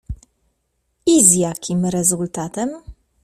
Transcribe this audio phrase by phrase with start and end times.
[1.05, 2.69] "I z jakim rezultatem?"